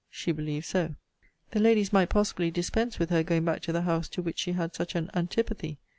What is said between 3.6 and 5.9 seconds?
to the house to which she had such an antipathy.